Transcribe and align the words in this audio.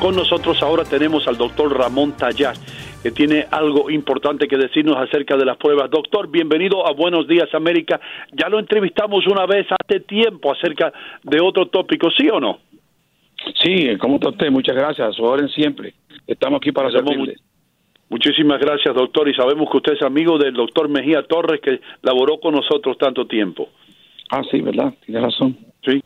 Con 0.00 0.14
nosotros 0.14 0.62
ahora 0.62 0.84
tenemos 0.84 1.26
al 1.26 1.36
doctor 1.36 1.76
Ramón 1.76 2.16
Tallar, 2.16 2.54
que 3.02 3.10
tiene 3.10 3.46
algo 3.50 3.90
importante 3.90 4.46
que 4.46 4.56
decirnos 4.56 4.96
acerca 4.96 5.36
de 5.36 5.44
las 5.44 5.56
pruebas. 5.56 5.90
Doctor, 5.90 6.30
bienvenido 6.30 6.86
a 6.86 6.92
Buenos 6.92 7.26
Días 7.26 7.52
América. 7.52 8.00
Ya 8.32 8.48
lo 8.48 8.60
entrevistamos 8.60 9.26
una 9.26 9.44
vez 9.46 9.66
hace 9.70 9.98
tiempo 10.00 10.52
acerca 10.52 10.92
de 11.24 11.40
otro 11.40 11.66
tópico, 11.66 12.12
¿sí 12.12 12.28
o 12.30 12.38
no? 12.38 12.60
Sí, 13.60 13.88
¿cómo 13.98 14.16
está 14.16 14.28
usted? 14.28 14.50
Muchas 14.52 14.76
gracias. 14.76 15.18
Oren 15.18 15.48
siempre. 15.48 15.94
Estamos 16.28 16.58
aquí 16.58 16.70
para 16.70 16.92
servirle. 16.92 17.34
Muchísimas 18.08 18.60
gracias, 18.60 18.94
doctor. 18.94 19.28
Y 19.28 19.34
sabemos 19.34 19.68
que 19.68 19.78
usted 19.78 19.92
es 19.94 20.02
amigo 20.02 20.38
del 20.38 20.54
doctor 20.54 20.88
Mejía 20.88 21.24
Torres, 21.24 21.60
que 21.60 21.80
laboró 22.02 22.38
con 22.38 22.54
nosotros 22.54 22.96
tanto 22.98 23.26
tiempo. 23.26 23.68
Ah, 24.30 24.42
sí, 24.48 24.60
¿verdad? 24.60 24.94
Tiene 25.04 25.20
razón. 25.20 25.56
Sí. 25.84 26.00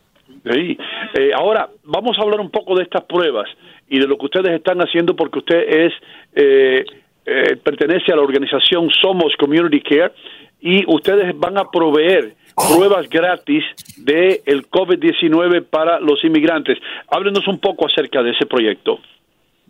Eh, 0.44 1.30
ahora, 1.34 1.68
vamos 1.84 2.18
a 2.18 2.22
hablar 2.22 2.40
un 2.40 2.50
poco 2.50 2.74
de 2.74 2.84
estas 2.84 3.04
pruebas 3.04 3.48
y 3.88 3.98
de 3.98 4.06
lo 4.06 4.18
que 4.18 4.26
ustedes 4.26 4.52
están 4.52 4.78
haciendo 4.80 5.14
porque 5.14 5.38
usted 5.38 5.62
es 5.68 5.92
eh, 6.34 6.84
eh, 7.24 7.56
pertenece 7.62 8.12
a 8.12 8.16
la 8.16 8.22
organización 8.22 8.90
Somos 8.90 9.34
Community 9.38 9.80
Care 9.80 10.12
y 10.60 10.84
ustedes 10.92 11.38
van 11.38 11.56
a 11.58 11.70
proveer 11.70 12.34
pruebas 12.74 13.08
gratis 13.08 13.64
de 13.96 14.42
el 14.44 14.68
COVID-19 14.68 15.64
para 15.70 16.00
los 16.00 16.22
inmigrantes. 16.24 16.78
Háblenos 17.08 17.46
un 17.46 17.58
poco 17.58 17.86
acerca 17.86 18.22
de 18.22 18.30
ese 18.30 18.46
proyecto. 18.46 18.98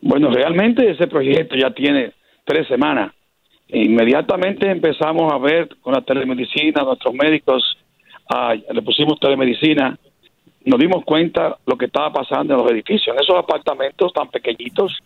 Bueno, 0.00 0.30
realmente 0.30 0.90
ese 0.90 1.06
proyecto 1.06 1.54
ya 1.54 1.70
tiene 1.70 2.12
tres 2.44 2.66
semanas. 2.68 3.12
Inmediatamente 3.68 4.70
empezamos 4.70 5.32
a 5.32 5.38
ver 5.38 5.68
con 5.80 5.94
la 5.94 6.02
telemedicina, 6.02 6.82
nuestros 6.82 7.14
médicos 7.14 7.62
ah, 8.28 8.54
le 8.54 8.82
pusimos 8.82 9.20
telemedicina 9.20 9.98
nos 10.64 10.78
dimos 10.78 11.04
cuenta 11.04 11.56
lo 11.66 11.76
que 11.76 11.86
estaba 11.86 12.12
pasando 12.12 12.54
en 12.54 12.60
los 12.60 12.70
edificios, 12.70 13.14
en 13.14 13.22
esos 13.22 13.36
apartamentos 13.36 14.12
tan 14.12 14.28
pequeñitos 14.28 14.98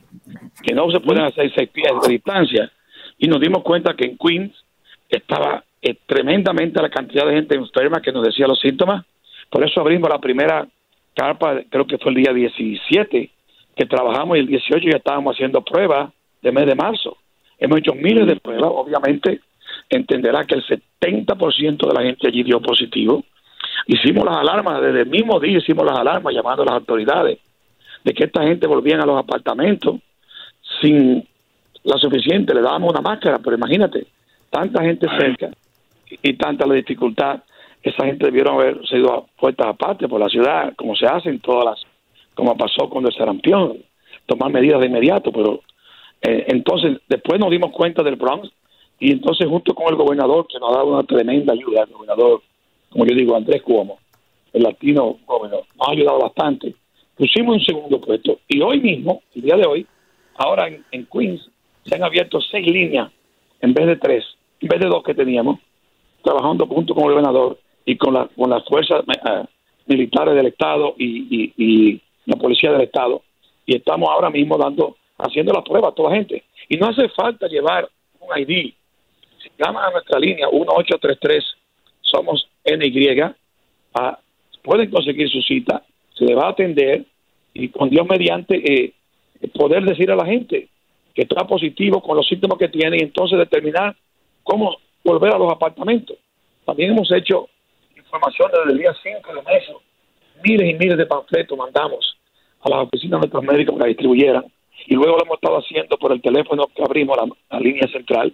que 0.63 0.75
no 0.75 0.91
se 0.91 1.01
pueden 1.01 1.25
hacer 1.25 1.53
seis 1.55 1.69
pies 1.71 1.93
de 2.03 2.13
distancia. 2.13 2.71
Y 3.19 3.29
nos 3.29 3.41
dimos 3.41 3.63
cuenta 3.63 3.95
que 3.95 4.07
en 4.07 4.19
Queens 4.19 4.53
estaba 5.09 5.65
eh, 5.81 5.97
tremendamente 6.07 6.81
la 6.83 6.91
cantidad 6.91 7.27
de 7.27 7.35
gente 7.35 7.55
enferma 7.55 8.01
que 8.01 8.13
nos 8.13 8.25
decía 8.25 8.47
los 8.47 8.61
síntomas. 8.61 9.05
Por 9.51 9.65
eso 9.65 9.81
abrimos 9.81 10.11
la 10.11 10.19
primera 10.19 10.67
carpa, 11.15 11.63
creo 11.71 11.87
que 11.87 11.99
fue 11.99 12.13
el 12.13 12.23
día 12.23 12.33
17, 12.33 13.31
que 13.77 13.87
trabajamos 13.87 14.37
y 14.37 14.41
el 14.41 14.47
18 14.47 14.91
ya 14.91 14.99
estábamos 14.99 15.35
haciendo 15.35 15.63
pruebas 15.63 16.11
de 16.43 16.53
mes 16.53 16.67
de 16.67 16.75
marzo. 16.75 17.17
Hemos 17.59 17.79
hecho 17.79 17.95
miles 17.95 18.27
de 18.27 18.37
pruebas, 18.37 18.71
obviamente 18.75 19.41
entenderá 19.89 20.45
que 20.45 20.57
el 20.57 20.65
70% 20.65 21.87
de 21.87 21.95
la 21.95 22.03
gente 22.03 22.29
allí 22.29 22.43
dio 22.43 22.61
positivo 22.61 23.25
Hicimos 23.87 24.25
las 24.25 24.37
alarmas, 24.37 24.81
desde 24.81 25.03
el 25.03 25.09
mismo 25.09 25.39
día 25.39 25.59
hicimos 25.59 25.85
las 25.85 25.99
alarmas 25.99 26.35
llamando 26.35 26.63
a 26.63 26.67
las 26.67 26.75
autoridades 26.77 27.39
de 28.05 28.15
que 28.15 28.25
esta 28.25 28.43
gente 28.43 28.67
volvían 28.67 29.01
a 29.01 29.07
los 29.07 29.19
apartamentos 29.19 29.97
sin 30.81 31.27
la 31.85 31.97
suficiente, 31.99 32.55
le 32.55 32.63
dábamos 32.63 32.91
una 32.91 33.01
máscara, 33.01 33.39
pero 33.39 33.57
imagínate, 33.57 34.07
tanta 34.51 34.83
gente 34.83 35.07
cerca 35.19 35.51
y 36.23 36.33
tanta 36.35 36.67
la 36.67 36.75
dificultad, 36.75 37.43
esa 37.83 38.05
gente 38.05 38.27
debieron 38.27 38.55
haber 38.55 38.87
sido 38.89 39.13
a 39.13 39.27
puertas 39.39 39.69
aparte 39.69 40.09
por 40.09 40.21
la 40.21 40.29
ciudad, 40.29 40.75
como 40.77 40.97
se 40.97 41.07
hacen 41.07 41.39
todas 41.41 41.65
las, 41.65 41.83
como 42.35 42.57
pasó 42.57 42.89
con 42.89 43.07
el 43.07 43.13
sarampión, 43.13 43.79
tomar 44.27 44.51
medidas 44.51 44.81
de 44.81 44.87
inmediato, 44.87 45.31
pero 45.31 45.61
eh, 46.23 46.47
entonces 46.49 46.99
después 47.09 47.39
nos 47.39 47.51
dimos 47.51 47.71
cuenta 47.71 48.03
del 48.03 48.17
Bronx 48.17 48.51
y 48.99 49.13
entonces 49.13 49.47
junto 49.47 49.75
con 49.75 49.89
el 49.89 49.97
gobernador, 49.97 50.47
que 50.49 50.59
nos 50.59 50.71
ha 50.71 50.79
dado 50.79 50.95
una 50.95 51.05
tremenda 51.05 51.53
ayuda, 51.53 51.83
el 51.83 51.93
gobernador 51.93 52.43
como 52.97 53.11
yo 53.11 53.15
digo, 53.15 53.37
Andrés 53.37 53.61
Cuomo, 53.61 53.99
el 54.55 54.63
latino 54.63 55.19
gobernador, 55.27 55.67
nos 55.77 55.87
ha 55.87 55.93
ayudado 55.93 56.19
bastante. 56.21 56.75
Pusimos 57.15 57.57
un 57.57 57.63
segundo 57.63 58.01
puesto 58.01 58.39
y 58.49 58.63
hoy 58.63 58.81
mismo, 58.81 59.23
el 59.35 59.43
día 59.43 59.57
de 59.57 59.67
hoy, 59.67 59.87
ahora 60.37 60.67
en, 60.67 61.07
Queens 61.13 61.47
se 61.85 61.95
han 61.95 62.03
abierto 62.03 62.41
seis 62.41 62.67
líneas 62.67 63.13
en 63.61 63.75
vez 63.75 63.87
de 63.87 63.97
tres, 63.97 64.25
en 64.63 64.69
vez 64.69 64.81
de 64.81 64.89
dos 64.89 65.03
que 65.03 65.15
teníamos, 65.15 65.61
trabajando 66.25 66.67
junto 66.67 66.95
con 66.95 67.05
el 67.05 67.11
gobernador 67.11 67.59
y 67.85 67.99
con, 67.99 68.15
la, 68.15 68.31
con 68.35 68.49
las 68.49 68.65
fuerzas 68.65 69.05
eh, 69.07 69.45
militares 69.89 70.35
del 70.35 70.47
Estado 70.47 70.95
y, 70.97 71.53
y, 71.55 72.01
la 72.25 72.37
policía 72.37 72.73
del 72.73 72.81
Estado. 72.81 73.21
Y 73.67 73.77
estamos 73.77 74.09
ahora 74.09 74.31
mismo 74.31 74.57
dando, 74.57 74.97
haciendo 75.19 75.53
la 75.53 75.63
prueba 75.63 75.91
a 75.91 75.93
toda 75.93 76.09
la 76.11 76.17
gente. 76.17 76.45
Y 76.71 76.79
no 76.79 76.87
hace 76.87 77.11
falta 77.11 77.47
llevar 77.47 77.91
un 78.21 78.39
ID. 78.39 78.73
Si 79.43 79.51
llaman 79.59 79.85
a 79.85 79.91
nuestra 79.91 80.19
línea 80.19 80.49
1833, 80.51 81.45
somos 82.07 82.49
NY, 82.65 83.21
ah, 83.95 84.19
pueden 84.63 84.91
conseguir 84.91 85.29
su 85.29 85.41
cita, 85.43 85.83
se 86.15 86.25
le 86.25 86.35
va 86.35 86.47
a 86.47 86.51
atender 86.51 87.05
y 87.55 87.69
con 87.69 87.89
Dios 87.89 88.07
mediante 88.09 88.57
eh, 88.57 88.93
poder 89.55 89.85
decir 89.85 90.11
a 90.11 90.17
la 90.17 90.27
gente 90.27 90.69
que 91.15 91.23
está 91.23 91.47
positivo 91.47 92.03
con 92.03 92.17
los 92.17 92.27
síntomas 92.27 92.59
que 92.59 92.69
tiene 92.69 92.99
y 92.99 93.03
entonces 93.03 93.39
determinar 93.39 93.97
cómo 94.43 94.77
volver 95.05 95.35
a 95.35 95.39
los 95.39 95.51
apartamentos. 95.51 96.17
También 96.65 96.91
hemos 96.93 97.11
hecho 97.13 97.49
información 97.97 98.51
desde 98.53 98.73
el 98.73 98.79
día 98.79 98.95
5 99.03 99.35
de 99.35 99.43
marzo, 99.43 99.83
miles 100.45 100.71
y 100.71 100.75
miles 100.75 100.99
de 100.99 101.07
panfletos 101.07 101.57
mandamos 101.57 102.17
a 102.61 102.71
las 102.71 102.87
oficinas 102.87 103.21
de 103.21 103.29
nuestros 103.29 103.45
médicos 103.45 103.75
para 103.75 103.85
que 103.85 103.91
distribuyeran 103.91 104.45
y 104.87 104.95
luego 104.95 105.17
lo 105.17 105.25
hemos 105.25 105.37
estado 105.37 105.59
haciendo 105.59 105.97
por 105.97 106.13
el 106.13 106.21
teléfono 106.21 106.67
que 106.75 106.83
abrimos 106.83 107.17
la, 107.51 107.61
línea 107.61 107.89
central 107.89 108.33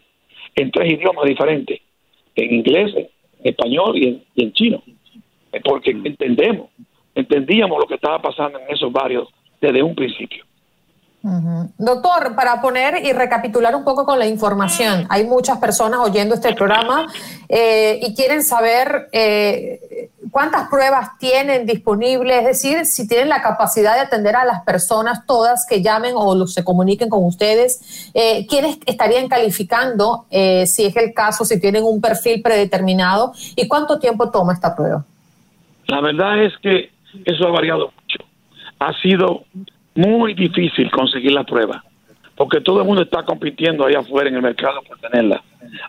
en 0.54 0.70
tres 0.70 0.92
idiomas 0.92 1.24
diferentes, 1.24 1.80
en 2.34 2.54
inglés, 2.54 2.94
español 3.42 3.96
y 3.96 4.22
en, 4.36 4.52
chino, 4.52 4.82
porque 5.64 5.90
entendemos, 5.90 6.70
entendíamos 7.14 7.78
lo 7.78 7.86
que 7.86 7.94
estaba 7.94 8.20
pasando 8.20 8.58
en 8.58 8.70
esos 8.70 8.92
barrios 8.92 9.28
desde 9.60 9.82
un 9.82 9.94
principio. 9.94 10.44
Doctor, 11.78 12.34
para 12.34 12.60
poner 12.60 13.04
y 13.04 13.12
recapitular 13.12 13.76
un 13.76 13.84
poco 13.84 14.04
con 14.04 14.18
la 14.18 14.26
información, 14.26 15.06
hay 15.08 15.24
muchas 15.24 15.58
personas 15.58 16.00
oyendo 16.00 16.34
este 16.34 16.52
programa 16.52 17.06
eh, 17.48 18.00
y 18.02 18.12
quieren 18.16 18.42
saber 18.42 19.08
eh, 19.12 20.08
cuántas 20.32 20.68
pruebas 20.68 21.16
tienen 21.18 21.64
disponibles, 21.64 22.38
es 22.38 22.44
decir, 22.44 22.86
si 22.86 23.06
tienen 23.06 23.28
la 23.28 23.40
capacidad 23.40 23.94
de 23.94 24.00
atender 24.00 24.34
a 24.34 24.44
las 24.44 24.64
personas 24.64 25.24
todas 25.24 25.64
que 25.64 25.80
llamen 25.80 26.14
o 26.16 26.44
se 26.48 26.64
comuniquen 26.64 27.08
con 27.08 27.24
ustedes, 27.24 28.10
eh, 28.14 28.44
quiénes 28.48 28.78
estarían 28.84 29.28
calificando, 29.28 30.26
si 30.28 30.86
es 30.86 30.96
el 30.96 31.14
caso, 31.14 31.44
si 31.44 31.60
tienen 31.60 31.84
un 31.84 32.00
perfil 32.00 32.42
predeterminado 32.42 33.32
y 33.54 33.68
cuánto 33.68 34.00
tiempo 34.00 34.28
toma 34.30 34.54
esta 34.54 34.74
prueba. 34.74 35.04
La 35.86 36.00
verdad 36.00 36.42
es 36.42 36.52
que 36.60 36.90
eso 37.24 37.46
ha 37.46 37.50
variado 37.50 37.92
mucho. 37.94 38.24
Ha 38.80 38.92
sido 39.00 39.44
muy 39.94 40.34
difícil 40.34 40.90
conseguir 40.90 41.32
la 41.32 41.44
prueba, 41.44 41.84
porque 42.36 42.60
todo 42.60 42.80
el 42.80 42.86
mundo 42.86 43.02
está 43.02 43.22
compitiendo 43.24 43.84
allá 43.84 44.00
afuera 44.00 44.28
en 44.28 44.36
el 44.36 44.42
mercado 44.42 44.82
por 44.82 44.98
tenerla. 44.98 45.42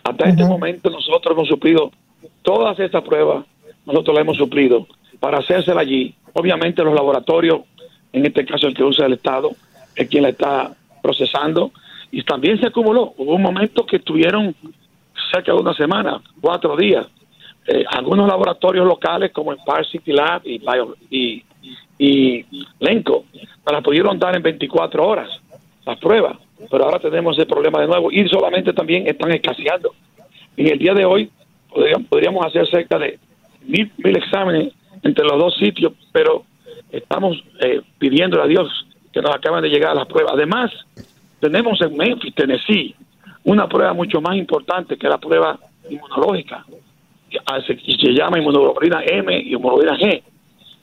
Hasta 0.04 0.30
este 0.30 0.46
momento 0.46 0.90
nosotros 0.90 1.36
hemos 1.36 1.48
suplido 1.48 1.92
todas 2.42 2.80
estas 2.80 3.04
pruebas, 3.04 3.46
nosotros 3.86 4.16
las 4.16 4.22
hemos 4.24 4.38
suplido 4.38 4.88
para 5.20 5.40
hacérsela 5.40 5.82
allí. 5.82 6.14
Obviamente 6.34 6.84
los 6.84 6.94
laboratorios, 6.94 7.62
en 8.12 8.26
este 8.26 8.46
caso 8.46 8.68
el 8.68 8.74
que 8.74 8.84
usa 8.84 9.06
el 9.06 9.14
Estado, 9.14 9.52
es 9.96 10.08
quien 10.10 10.24
la 10.24 10.30
está 10.30 10.74
procesando 11.02 11.72
y 12.12 12.24
también 12.24 12.60
se 12.60 12.68
acumuló. 12.68 13.14
Hubo 13.18 13.36
un 13.36 13.42
momento 13.42 13.86
que 13.86 13.98
estuvieron 13.98 14.56
cerca 15.32 15.52
de 15.54 15.60
una 15.60 15.74
semana, 15.74 16.22
cuatro 16.42 16.76
días. 16.76 17.08
Eh, 17.66 17.86
algunos 17.90 18.28
laboratorios 18.28 18.86
locales 18.86 19.32
como 19.32 19.54
el 19.54 19.60
Park 19.66 19.88
City 19.90 20.12
Lab 20.12 20.42
y, 20.46 20.62
y, 21.10 21.44
y 21.98 22.46
Lenco, 22.80 23.26
las 23.71 23.83
pudieron 23.83 24.19
dar 24.19 24.36
en 24.36 24.44
24 24.44 25.06
horas 25.06 25.30
las 25.86 26.00
pruebas, 26.00 26.38
pero 26.69 26.86
ahora 26.86 27.00
tenemos 27.00 27.38
ese 27.38 27.45
problema 27.45 27.81
de 27.81 27.88
nuevo 27.88 28.12
y 28.12 28.27
solamente 28.27 28.74
también 28.74 29.07
están 29.07 29.31
escaseando. 29.31 29.94
En 30.56 30.68
el 30.68 30.80
día 30.80 30.94
de 30.94 31.06
hoy 31.06 31.30
podríamos, 32.10 32.45
hacer 32.45 32.68
cerca 32.69 33.00
de 33.00 33.19
mil, 33.65 33.92
mil 33.98 34.15
exámenes 34.15 34.74
entre 35.01 35.25
los 35.25 35.38
dos 35.38 35.56
sitios, 35.57 35.94
pero 36.12 36.44
estamos 36.92 37.44
eh, 37.62 37.81
pidiéndole 37.98 38.44
a 38.44 38.48
Dios 38.48 38.86
que 39.12 39.21
nos 39.21 39.36
acaban 39.36 39.62
de 39.62 39.69
llegar 39.69 39.95
las 39.95 40.07
pruebas. 40.07 40.33
Además, 40.33 40.71
tenemos 41.39 41.81
en 41.81 41.98
Memphis, 41.98 42.33
Tennessee, 42.36 42.95
una 43.44 43.68
prueba 43.68 43.94
mucho 43.94 44.21
más 44.21 44.38
importante 44.38 44.98
que 44.98 45.09
la 45.09 45.18
prueba 45.18 45.59
inmunológica, 45.89 46.66
que 47.30 47.39
se 47.68 48.13
llama 48.13 48.39
inmunoglobulina 48.39 49.04
M 49.04 49.36
y 49.38 49.54
inmunoglobulina 49.54 49.98
G, 49.98 50.24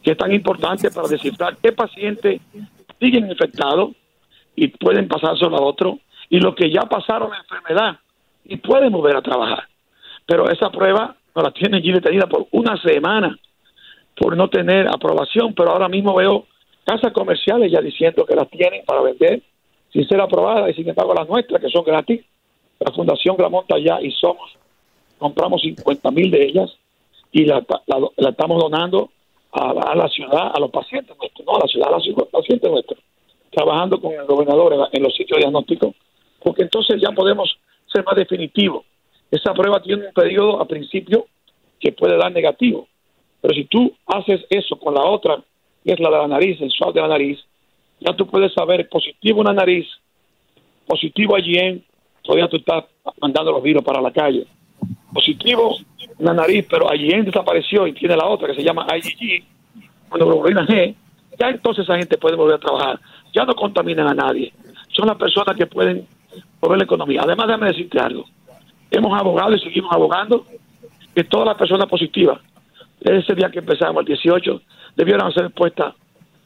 que 0.02 0.12
es 0.12 0.16
tan 0.16 0.32
importante 0.32 0.90
para 0.90 1.08
descifrar 1.08 1.56
qué 1.62 1.72
pacientes 1.72 2.40
siguen 2.98 3.30
infectados 3.30 3.90
y 4.56 4.68
pueden 4.68 5.08
pasárselo 5.08 5.56
a 5.56 5.62
otro, 5.62 5.98
y 6.28 6.38
los 6.38 6.54
que 6.54 6.70
ya 6.70 6.82
pasaron 6.82 7.30
la 7.30 7.38
enfermedad 7.38 7.98
y 8.44 8.56
pueden 8.56 8.92
volver 8.92 9.16
a 9.16 9.22
trabajar. 9.22 9.64
Pero 10.26 10.50
esa 10.50 10.70
prueba 10.70 11.16
no 11.34 11.42
la 11.42 11.50
tienen 11.50 11.76
allí 11.76 11.92
detenida 11.92 12.26
por 12.26 12.46
una 12.52 12.80
semana 12.80 13.36
por 14.16 14.36
no 14.36 14.48
tener 14.48 14.86
aprobación, 14.86 15.54
pero 15.54 15.70
ahora 15.70 15.88
mismo 15.88 16.14
veo 16.14 16.46
casas 16.84 17.12
comerciales 17.12 17.72
ya 17.72 17.80
diciendo 17.80 18.24
que 18.26 18.36
las 18.36 18.48
tienen 18.50 18.84
para 18.84 19.02
vender 19.02 19.42
sin 19.92 20.06
ser 20.06 20.20
aprobadas 20.20 20.70
y 20.70 20.74
sin 20.74 20.88
embargo 20.88 21.14
las 21.14 21.28
nuestras, 21.28 21.60
que 21.60 21.68
son 21.68 21.84
gratis, 21.84 22.22
la 22.78 22.92
Fundación 22.92 23.36
Gramonta 23.36 23.78
ya 23.78 24.00
y 24.00 24.10
somos, 24.12 24.56
compramos 25.18 25.62
50 25.62 26.10
mil 26.10 26.30
de 26.30 26.44
ellas 26.44 26.70
y 27.32 27.44
la, 27.44 27.64
estamos 28.16 28.62
donando 28.62 29.10
a, 29.52 29.94
la 29.94 30.08
ciudad, 30.08 30.52
a 30.54 30.60
los 30.60 30.70
pacientes 30.70 31.16
nuestros, 31.16 31.46
no 31.46 31.56
a 31.56 31.60
la 31.60 31.68
ciudad, 31.68 31.88
a 31.88 31.92
los 31.92 32.28
pacientes 32.28 32.70
nuestros, 32.70 32.98
trabajando 33.50 34.00
con 34.00 34.12
el 34.12 34.24
gobernador 34.26 34.88
en, 34.92 35.02
los 35.02 35.14
sitios 35.14 35.38
diagnósticos, 35.38 35.94
porque 36.42 36.62
entonces 36.62 37.00
ya 37.00 37.10
podemos 37.12 37.58
ser 37.92 38.04
más 38.04 38.16
definitivos. 38.16 38.84
Esa 39.30 39.52
prueba 39.54 39.82
tiene 39.82 40.06
un 40.06 40.12
periodo 40.12 40.60
a 40.60 40.66
principio 40.66 41.26
que 41.78 41.92
puede 41.92 42.16
dar 42.16 42.32
negativo, 42.32 42.86
pero 43.40 43.54
si 43.54 43.64
tú 43.64 43.92
haces 44.06 44.44
eso 44.50 44.76
con 44.78 44.94
la 44.94 45.04
otra, 45.04 45.42
que 45.84 45.92
es 45.92 46.00
la 46.00 46.10
de 46.10 46.16
la 46.16 46.28
nariz, 46.28 46.60
el 46.60 46.70
swab 46.70 46.92
de 46.92 47.00
la 47.00 47.08
nariz, 47.08 47.38
ya 48.00 48.14
tú 48.14 48.26
puedes 48.26 48.52
saber 48.52 48.88
positivo 48.88 49.40
una 49.40 49.52
nariz, 49.52 49.86
positivo 50.86 51.36
allí 51.36 51.56
en, 51.56 51.84
todavía 52.22 52.48
tú 52.48 52.56
estás 52.56 52.84
mandando 53.20 53.52
los 53.52 53.62
virus 53.62 53.82
para 53.82 54.00
la 54.00 54.12
calle. 54.12 54.46
Positivo 55.12 55.76
una 56.18 56.34
nariz, 56.34 56.66
pero 56.68 56.90
allí 56.90 57.10
en 57.10 57.24
desapareció 57.24 57.86
y 57.86 57.92
tiene 57.92 58.16
la 58.16 58.26
otra 58.26 58.48
que 58.48 58.54
se 58.54 58.62
llama 58.62 58.86
IgG, 58.94 59.42
monoglobulina 60.10 60.66
G, 60.66 60.94
ya 61.38 61.48
entonces 61.48 61.84
esa 61.84 61.96
gente 61.96 62.18
puede 62.18 62.36
volver 62.36 62.56
a 62.56 62.58
trabajar. 62.58 63.00
Ya 63.32 63.44
no 63.44 63.54
contaminan 63.54 64.08
a 64.08 64.14
nadie. 64.14 64.52
Son 64.88 65.06
las 65.06 65.16
personas 65.16 65.56
que 65.56 65.66
pueden 65.66 66.06
mover 66.60 66.78
la 66.78 66.84
economía. 66.84 67.22
Además, 67.22 67.46
déjame 67.46 67.68
decirte 67.68 67.98
algo. 67.98 68.24
Hemos 68.90 69.18
abogado 69.18 69.54
y 69.54 69.60
seguimos 69.60 69.92
abogando 69.92 70.44
que 71.14 71.24
todas 71.24 71.46
las 71.46 71.56
personas 71.56 71.88
positivas 71.88 72.40
ese 73.00 73.34
día 73.34 73.50
que 73.50 73.60
empezamos, 73.60 74.00
el 74.00 74.06
18, 74.06 74.62
debieron 74.96 75.32
ser 75.32 75.50
puestas 75.50 75.94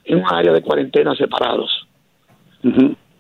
en 0.05 0.19
un 0.19 0.27
área 0.27 0.53
de 0.53 0.63
cuarentena 0.63 1.15
separados. 1.15 1.87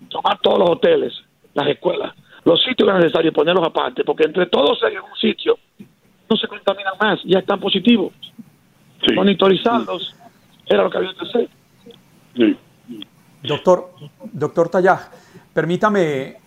Tomar 0.08 0.38
todos 0.40 0.58
los 0.58 0.70
hoteles, 0.70 1.12
las 1.54 1.68
escuelas, 1.68 2.14
los 2.44 2.62
sitios 2.62 2.88
que 2.88 2.94
es 2.96 3.04
necesario 3.04 3.32
ponerlos 3.32 3.66
aparte, 3.66 4.04
porque 4.04 4.24
entre 4.24 4.46
todos 4.46 4.78
en 4.82 4.98
un 4.98 5.16
sitio 5.20 5.58
no 6.28 6.36
se 6.36 6.46
contaminan 6.46 6.94
más, 7.00 7.20
ya 7.24 7.38
están 7.38 7.60
positivos. 7.60 8.12
Monitorizarlos 9.14 10.14
era 10.66 10.84
lo 10.84 10.90
que 10.90 10.98
había 10.98 11.14
que 11.14 11.26
hacer. 11.26 12.56
Doctor, 13.42 13.90
doctor 14.32 14.68
Tallá, 14.70 15.10
permítame 15.52 16.38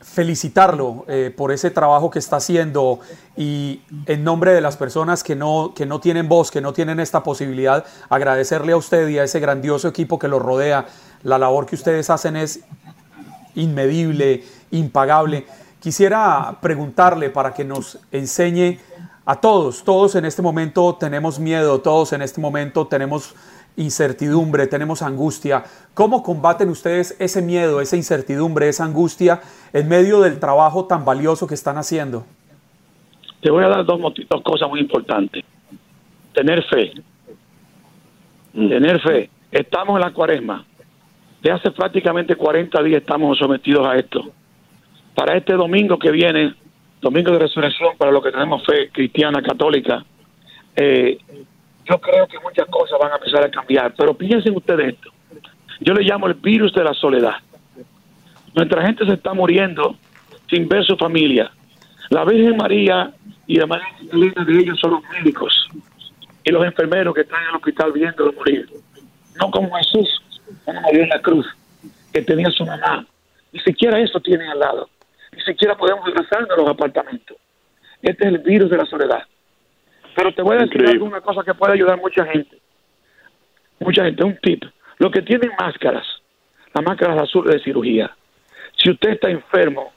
felicitarlo 0.00 1.06
eh, 1.08 1.32
por 1.34 1.50
ese 1.50 1.70
trabajo 1.70 2.10
que 2.10 2.18
está 2.18 2.36
haciendo 2.36 3.00
y 3.36 3.80
en 4.06 4.22
nombre 4.22 4.52
de 4.52 4.60
las 4.60 4.76
personas 4.76 5.24
que 5.24 5.34
no, 5.34 5.72
que 5.74 5.86
no 5.86 5.98
tienen 5.98 6.28
voz, 6.28 6.50
que 6.50 6.60
no 6.60 6.72
tienen 6.74 7.00
esta 7.00 7.22
posibilidad, 7.22 7.84
agradecerle 8.10 8.72
a 8.72 8.76
usted 8.76 9.08
y 9.08 9.18
a 9.18 9.24
ese 9.24 9.40
grandioso 9.40 9.88
equipo 9.88 10.18
que 10.18 10.28
lo 10.28 10.38
rodea. 10.38 10.86
La 11.22 11.38
labor 11.38 11.64
que 11.64 11.74
ustedes 11.74 12.10
hacen 12.10 12.36
es 12.36 12.64
inmedible, 13.54 14.42
impagable. 14.74 15.46
Quisiera 15.80 16.56
preguntarle 16.60 17.30
para 17.30 17.52
que 17.52 17.64
nos 17.64 17.98
enseñe 18.10 18.78
a 19.26 19.40
todos, 19.40 19.84
todos 19.84 20.14
en 20.16 20.24
este 20.24 20.42
momento 20.42 20.96
tenemos 20.96 21.38
miedo, 21.38 21.80
todos 21.80 22.12
en 22.12 22.22
este 22.22 22.40
momento 22.40 22.86
tenemos 22.86 23.34
incertidumbre, 23.76 24.66
tenemos 24.66 25.02
angustia. 25.02 25.64
¿Cómo 25.94 26.22
combaten 26.22 26.68
ustedes 26.68 27.16
ese 27.18 27.42
miedo, 27.42 27.80
esa 27.80 27.96
incertidumbre, 27.96 28.68
esa 28.68 28.84
angustia 28.84 29.40
en 29.72 29.88
medio 29.88 30.20
del 30.20 30.38
trabajo 30.38 30.84
tan 30.84 31.04
valioso 31.04 31.46
que 31.46 31.54
están 31.54 31.78
haciendo? 31.78 32.24
Te 33.40 33.50
voy 33.50 33.64
a 33.64 33.68
dar 33.68 33.84
dos, 33.84 34.00
dos 34.00 34.42
cosas 34.42 34.68
muy 34.68 34.80
importantes. 34.80 35.44
Tener 36.32 36.62
fe. 36.64 36.92
Mm. 38.52 38.68
Tener 38.68 39.00
fe. 39.00 39.30
Estamos 39.50 39.96
en 39.96 40.00
la 40.00 40.12
cuaresma. 40.12 40.64
De 41.42 41.50
hace 41.50 41.70
prácticamente 41.70 42.36
40 42.36 42.82
días 42.82 43.02
estamos 43.02 43.38
sometidos 43.38 43.86
a 43.86 43.96
esto. 43.96 44.30
Para 45.14 45.36
este 45.36 45.54
domingo 45.54 45.98
que 45.98 46.10
viene, 46.10 46.54
domingo 47.00 47.32
de 47.32 47.38
resurrección, 47.38 47.96
para 47.96 48.10
los 48.10 48.22
que 48.22 48.32
tenemos 48.32 48.64
fe 48.64 48.90
cristiana, 48.90 49.42
católica, 49.42 50.04
eh, 50.76 51.18
yo 51.84 52.00
creo 52.00 52.26
que 52.26 52.38
muchas 52.40 52.66
cosas 52.68 52.98
van 53.00 53.12
a 53.12 53.16
empezar 53.16 53.44
a 53.44 53.50
cambiar. 53.50 53.94
Pero 53.96 54.14
piensen 54.14 54.56
ustedes 54.56 54.94
esto. 54.94 55.10
Yo 55.80 55.92
le 55.94 56.02
llamo 56.02 56.26
el 56.26 56.34
virus 56.34 56.72
de 56.74 56.84
la 56.84 56.94
soledad. 56.94 57.34
Nuestra 58.54 58.86
gente 58.86 59.04
se 59.04 59.14
está 59.14 59.34
muriendo 59.34 59.96
sin 60.48 60.68
ver 60.68 60.84
su 60.84 60.96
familia. 60.96 61.50
La 62.10 62.24
Virgen 62.24 62.56
María 62.56 63.12
y 63.46 63.56
la 63.56 63.66
María 63.66 63.86
de 64.46 64.58
ellos 64.58 64.78
son 64.80 64.92
los 64.92 65.02
médicos 65.10 65.68
y 66.44 66.50
los 66.50 66.64
enfermeros 66.64 67.14
que 67.14 67.22
están 67.22 67.42
en 67.42 67.48
el 67.48 67.56
hospital 67.56 67.92
viendo 67.92 68.32
morir. 68.32 68.68
No 69.40 69.50
como 69.50 69.74
Jesús, 69.76 70.22
como 70.64 70.80
murió 70.82 71.02
en 71.02 71.08
la 71.08 71.20
cruz, 71.20 71.46
que 72.12 72.22
tenía 72.22 72.50
su 72.50 72.64
mamá. 72.64 73.04
Ni 73.52 73.60
siquiera 73.60 73.98
eso 73.98 74.20
tienen 74.20 74.48
al 74.48 74.58
lado. 74.58 74.88
Ni 75.36 75.42
siquiera 75.42 75.76
podemos 75.76 76.04
regresar 76.06 76.46
a 76.50 76.56
los 76.56 76.68
apartamentos. 76.68 77.36
Este 78.02 78.24
es 78.24 78.34
el 78.34 78.38
virus 78.38 78.70
de 78.70 78.76
la 78.76 78.84
soledad. 78.84 79.22
Pero 80.14 80.32
te 80.32 80.42
voy 80.42 80.56
a 80.56 80.60
decir 80.60 80.86
alguna 80.86 81.20
cosa 81.20 81.42
que 81.42 81.54
puede 81.54 81.74
ayudar 81.74 81.94
a 81.94 82.02
mucha 82.02 82.24
gente. 82.26 82.58
Mucha 83.80 84.04
gente, 84.04 84.24
un 84.24 84.36
tip. 84.38 84.64
Los 84.98 85.10
que 85.10 85.22
tienen 85.22 85.50
máscaras, 85.58 86.06
las 86.72 86.84
máscaras 86.84 87.22
azules 87.22 87.54
de 87.54 87.60
cirugía, 87.60 88.14
si 88.76 88.90
usted 88.90 89.10
está 89.10 89.30
enfermo, 89.30 89.92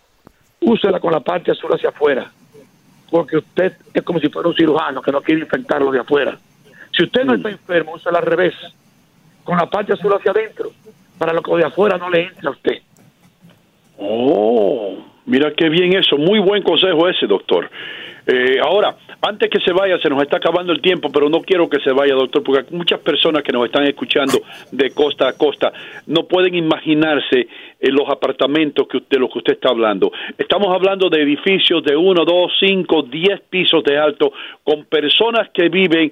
úsela 0.62 1.00
con 1.00 1.12
la 1.12 1.20
parte 1.20 1.52
azul 1.52 1.72
hacia 1.74 1.90
afuera, 1.90 2.32
porque 3.12 3.38
usted 3.38 3.74
es 3.94 4.04
como 4.04 4.20
si 4.20 4.30
fuera 4.30 4.50
un 4.50 4.56
cirujano 4.56 5.02
que 5.02 5.12
no 5.12 5.22
quiere 5.22 5.42
infectarlo 5.42 5.92
de 5.92 6.00
afuera. 6.00 6.38
Si 6.96 7.04
usted 7.04 7.26
no 7.26 7.36
está 7.36 7.50
enfermo, 7.50 7.94
úsela 7.94 8.20
al 8.20 8.26
revés, 8.26 8.56
con 9.44 9.58
la 9.58 9.70
parte 9.70 9.94
azul 9.94 10.14
hacia 10.14 10.32
adentro, 10.32 10.72
para 11.18 11.34
lo 11.34 11.42
que 11.42 11.56
de 11.56 11.66
afuera 11.66 11.98
no 11.98 12.10
le 12.10 12.24
entre 12.24 12.48
a 12.48 12.52
usted. 12.52 12.82
Oh, 13.98 14.98
mira 15.28 15.54
qué 15.56 15.70
bien 15.70 15.94
eso, 15.94 16.18
muy 16.18 16.40
buen 16.40 16.64
consejo 16.64 17.08
ese, 17.08 17.28
doctor. 17.28 17.70
Eh, 18.30 18.60
ahora, 18.62 18.98
antes 19.22 19.50
que 19.50 19.60
se 19.62 19.72
vaya, 19.72 19.98
se 20.00 20.10
nos 20.10 20.22
está 20.22 20.36
acabando 20.36 20.74
el 20.74 20.82
tiempo, 20.82 21.10
pero 21.10 21.30
no 21.30 21.42
quiero 21.42 21.70
que 21.70 21.80
se 21.80 21.92
vaya, 21.94 22.14
doctor, 22.14 22.44
porque 22.44 22.66
hay 22.68 22.76
muchas 22.76 23.00
personas 23.00 23.42
que 23.42 23.54
nos 23.54 23.66
están 23.66 23.86
escuchando 23.86 24.42
de 24.72 24.92
costa 24.92 25.30
a 25.30 25.34
costa 25.34 25.72
no 26.08 26.24
pueden 26.24 26.54
imaginarse 26.56 27.40
eh, 27.40 27.48
los 27.90 28.10
apartamentos 28.10 28.86
que 28.88 28.98
usted, 28.98 29.18
lo 29.18 29.30
que 29.30 29.40
usted 29.40 29.54
está 29.54 29.70
hablando. 29.70 30.12
Estamos 30.38 30.76
hablando 30.76 31.10
de 31.10 31.22
edificios 31.22 31.84
de 31.86 31.96
uno, 31.96 32.26
dos, 32.26 32.52
cinco, 32.60 33.04
diez 33.04 33.40
pisos 33.50 33.82
de 33.86 33.98
alto, 33.98 34.34
con 34.64 34.84
personas 34.86 35.50
que 35.54 35.70
viven 35.70 36.12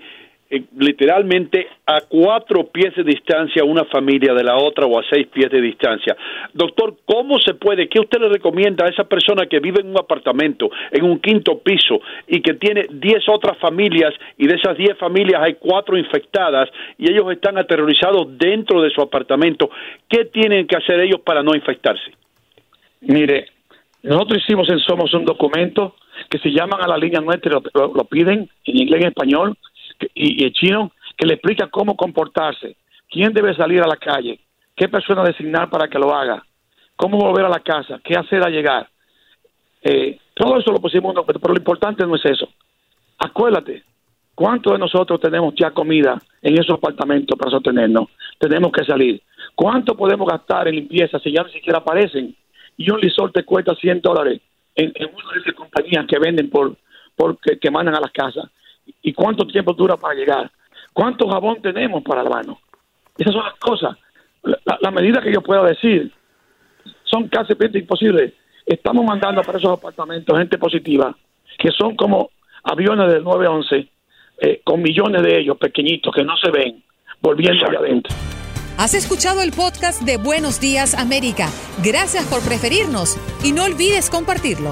eh, 0.55 0.63
literalmente 0.77 1.67
a 1.85 2.01
cuatro 2.07 2.67
pies 2.67 2.95
de 2.95 3.03
distancia 3.03 3.63
una 3.63 3.85
familia 3.85 4.33
de 4.33 4.43
la 4.43 4.57
otra 4.57 4.85
o 4.85 4.99
a 4.99 5.03
seis 5.09 5.27
pies 5.27 5.49
de 5.51 5.61
distancia. 5.61 6.15
Doctor, 6.53 6.95
¿cómo 7.05 7.39
se 7.39 7.53
puede? 7.53 7.87
¿Qué 7.87 7.99
usted 7.99 8.19
le 8.19 8.29
recomienda 8.29 8.85
a 8.85 8.89
esa 8.89 9.03
persona 9.03 9.45
que 9.45 9.59
vive 9.59 9.81
en 9.81 9.89
un 9.89 9.99
apartamento, 9.99 10.69
en 10.91 11.03
un 11.03 11.19
quinto 11.19 11.59
piso 11.59 11.99
y 12.27 12.41
que 12.41 12.53
tiene 12.55 12.85
diez 12.89 13.27
otras 13.27 13.57
familias 13.57 14.13
y 14.37 14.47
de 14.47 14.55
esas 14.55 14.77
diez 14.77 14.97
familias 14.97 15.41
hay 15.43 15.55
cuatro 15.55 15.97
infectadas 15.97 16.69
y 16.97 17.11
ellos 17.11 17.31
están 17.31 17.57
aterrorizados 17.57 18.37
dentro 18.37 18.81
de 18.81 18.89
su 18.89 19.01
apartamento? 19.01 19.69
¿Qué 20.09 20.25
tienen 20.25 20.67
que 20.67 20.77
hacer 20.77 20.99
ellos 20.99 21.21
para 21.21 21.43
no 21.43 21.55
infectarse? 21.55 22.11
Mire, 23.01 23.47
Nosotros 24.03 24.43
hicimos 24.43 24.69
en 24.69 24.79
Somos 24.79 25.13
un 25.13 25.25
documento 25.25 25.95
que 26.29 26.39
se 26.39 26.49
llaman 26.49 26.81
a 26.81 26.87
la 26.87 26.97
línea 26.97 27.21
nuestra, 27.21 27.59
lo, 27.73 28.03
piden 28.05 28.49
en 28.65 28.77
inglés, 28.77 29.01
en 29.01 29.07
español 29.07 29.57
y, 30.13 30.45
en 30.45 30.53
chino, 30.53 30.91
que 31.17 31.27
le 31.27 31.35
explica 31.35 31.67
cómo 31.67 31.95
comportarse, 31.95 32.75
quién 33.09 33.33
debe 33.33 33.55
salir 33.55 33.81
a 33.81 33.87
la 33.87 33.97
calle, 33.97 34.39
qué 34.75 34.87
persona 34.87 35.23
designar 35.23 35.69
para 35.69 35.87
que 35.87 35.99
lo 35.99 36.13
haga, 36.13 36.45
cómo 36.95 37.17
volver 37.17 37.45
a 37.45 37.49
la 37.49 37.59
casa, 37.59 37.99
qué 38.03 38.15
hacer 38.15 38.43
al 38.43 38.51
llegar. 38.51 38.87
Eh, 39.81 40.19
todo 40.33 40.57
eso 40.57 40.71
lo 40.71 40.79
pusimos, 40.79 41.13
pero 41.25 41.53
lo 41.53 41.57
importante 41.57 42.05
no 42.05 42.15
es 42.15 42.25
eso. 42.25 42.49
Acuérdate, 43.17 43.83
¿cuántos 44.33 44.73
de 44.73 44.79
nosotros 44.79 45.19
tenemos 45.21 45.53
ya 45.55 45.71
comida 45.71 46.21
en 46.41 46.55
esos 46.55 46.77
apartamentos 46.77 47.37
para 47.37 47.51
sostenernos? 47.51 48.09
Tenemos 48.39 48.71
que 48.71 48.83
salir. 48.83 49.21
¿Cuánto 49.53 49.95
podemos 49.95 50.27
gastar 50.27 50.67
en 50.67 50.75
limpieza 50.75 51.19
si 51.19 51.31
ya 51.31 51.43
ni 51.43 51.51
siquiera 51.51 51.79
aparecen? 51.79 52.35
Y 52.77 52.91
un 52.91 52.99
lisol 52.99 53.31
te 53.31 53.43
cuesta 53.43 53.73
100 53.73 54.01
dólares 54.01 54.41
en, 54.75 54.91
una 55.05 55.33
de 55.33 55.39
esas 55.39 55.53
compañías 55.53 56.05
que 56.05 56.19
venden 56.19 56.49
por, 56.49 56.75
por 57.15 57.37
que, 57.39 57.71
mandan 57.71 57.95
a 57.95 58.01
las 58.01 58.11
casas. 58.11 58.45
¿Y 59.01 59.13
cuánto 59.13 59.45
tiempo 59.45 59.73
dura 59.73 59.97
para 59.97 60.13
llegar? 60.13 60.51
¿Cuánto 60.93 61.27
jabón 61.27 61.61
tenemos 61.61 62.03
para 62.03 62.23
la 62.23 62.29
mano? 62.29 62.59
Esas 63.17 63.33
son 63.33 63.43
las 63.43 63.59
cosas. 63.59 63.97
La, 64.43 64.77
la 64.81 64.91
medida 64.91 65.21
que 65.21 65.33
yo 65.33 65.41
pueda 65.41 65.63
decir 65.63 66.11
son 67.03 67.27
casi 67.27 67.53
imposibles. 67.73 68.33
Estamos 68.65 69.05
mandando 69.05 69.41
para 69.43 69.57
esos 69.57 69.71
apartamentos 69.71 70.37
gente 70.37 70.57
positiva, 70.57 71.15
que 71.57 71.69
son 71.71 71.95
como 71.95 72.31
aviones 72.63 73.13
del 73.13 73.23
911, 73.23 73.89
eh, 74.39 74.61
con 74.63 74.81
millones 74.81 75.21
de 75.21 75.39
ellos 75.39 75.57
pequeñitos 75.57 76.13
que 76.13 76.23
no 76.23 76.35
se 76.37 76.51
ven, 76.51 76.83
volviendo 77.21 77.65
allá 77.65 77.79
adentro. 77.79 78.13
Has 78.77 78.93
escuchado 78.93 79.41
el 79.41 79.51
podcast 79.51 80.01
de 80.03 80.17
Buenos 80.17 80.59
Días 80.59 80.95
América. 80.95 81.47
Gracias 81.83 82.27
por 82.27 82.41
preferirnos 82.41 83.17
y 83.43 83.53
no 83.53 83.63
olvides 83.63 84.09
compartirlo. 84.09 84.71